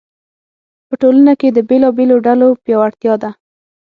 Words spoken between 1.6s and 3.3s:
بېلابېلو ډلو پیاوړتیا ده.